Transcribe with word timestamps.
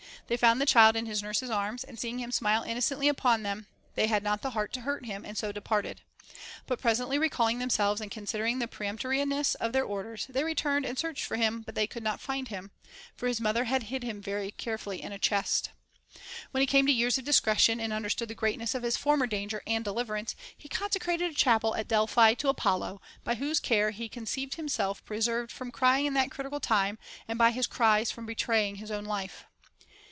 They 0.27 0.37
found 0.37 0.61
the 0.61 0.65
child 0.65 0.95
in 0.95 1.07
his 1.07 1.21
nurse's 1.21 1.49
arms, 1.49 1.83
and 1.83 1.99
seeing 1.99 2.19
him 2.21 2.31
smile 2.31 2.63
innocently 2.63 3.09
upon 3.09 3.43
them, 3.43 3.67
they 3.95 4.07
had 4.07 4.23
not 4.23 4.41
the 4.41 4.51
heart 4.51 4.71
to 4.73 4.81
hurt 4.81 5.05
him, 5.05 5.25
and 5.25 5.37
so 5.37 5.51
departed; 5.51 6.03
but 6.65 6.79
presently 6.79 7.17
recalling 7.19 7.59
themselves 7.59 7.99
and 7.99 8.09
consider 8.09 8.45
ing 8.45 8.59
the 8.59 8.67
peremptoriness 8.69 9.55
of 9.55 9.73
their 9.73 9.83
orders, 9.83 10.27
they 10.29 10.45
returned 10.45 10.85
and 10.85 10.97
searched 10.97 11.25
for 11.25 11.35
him, 11.35 11.63
but 11.63 11.89
could 11.89 12.01
not 12.03 12.21
find 12.21 12.47
him, 12.47 12.71
for 13.17 13.27
his 13.27 13.41
mother 13.41 13.65
had 13.65 13.83
hid 13.83 14.03
him 14.03 14.21
very 14.21 14.51
carefully 14.51 15.01
in 15.01 15.11
a 15.11 15.19
chest.* 15.19 15.71
When 16.51 16.61
he 16.61 16.67
came 16.67 16.85
to 16.85 16.93
years 16.93 17.17
of 17.17 17.25
discretion, 17.25 17.81
and 17.81 17.91
understood 17.91 18.29
the 18.29 18.33
greatness 18.35 18.73
of 18.73 18.83
his 18.83 18.95
former 18.95 19.27
danger 19.27 19.61
and 19.67 19.83
deliverance, 19.83 20.37
he 20.57 20.69
consecrated 20.69 21.29
a 21.31 21.35
chapel 21.35 21.75
at 21.75 21.89
Delphi 21.89 22.35
to 22.35 22.47
Apollo, 22.47 23.01
by 23.25 23.35
whose 23.35 23.59
care 23.59 23.89
he 23.91 24.07
conceived 24.07 24.55
himself 24.55 25.03
pre 25.03 25.19
served 25.19 25.51
from 25.51 25.71
crying 25.73 26.05
in 26.05 26.13
that 26.13 26.31
critical 26.31 26.61
time, 26.61 26.97
and 27.27 27.37
by 27.37 27.51
his 27.51 27.67
cries 27.67 28.11
from 28.11 28.25
betraying 28.25 28.75
his 28.77 28.91
own 28.91 29.03
life. 29.03 29.43